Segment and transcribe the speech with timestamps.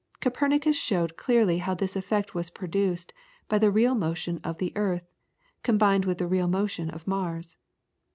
[0.19, 3.13] Copernicus showed clearly how this effect was produced
[3.47, 5.07] by the real motion of the earth,
[5.61, 7.57] combined with the real motion of Mars.